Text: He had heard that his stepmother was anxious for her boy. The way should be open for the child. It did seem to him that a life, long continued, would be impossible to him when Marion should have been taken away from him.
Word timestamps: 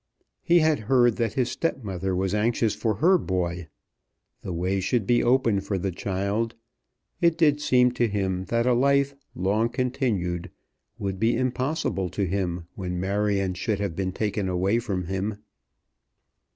He 0.41 0.61
had 0.61 0.79
heard 0.89 1.17
that 1.17 1.33
his 1.33 1.51
stepmother 1.51 2.15
was 2.15 2.33
anxious 2.33 2.73
for 2.73 2.95
her 2.95 3.19
boy. 3.19 3.67
The 4.41 4.51
way 4.51 4.79
should 4.79 5.05
be 5.05 5.21
open 5.23 5.61
for 5.61 5.77
the 5.77 5.91
child. 5.91 6.55
It 7.21 7.37
did 7.37 7.61
seem 7.61 7.91
to 7.91 8.07
him 8.07 8.45
that 8.45 8.65
a 8.65 8.73
life, 8.73 9.13
long 9.35 9.69
continued, 9.69 10.49
would 10.97 11.19
be 11.19 11.37
impossible 11.37 12.09
to 12.17 12.25
him 12.25 12.65
when 12.73 12.99
Marion 12.99 13.53
should 13.53 13.79
have 13.79 13.95
been 13.95 14.11
taken 14.11 14.49
away 14.49 14.79
from 14.79 15.05
him. 15.05 15.37